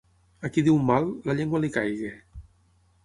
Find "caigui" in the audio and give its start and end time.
1.77-2.11